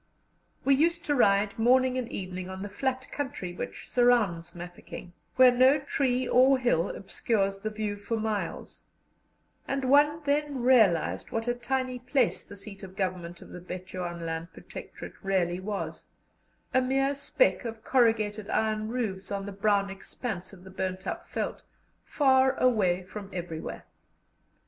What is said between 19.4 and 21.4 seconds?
the brown expanse of the burnt up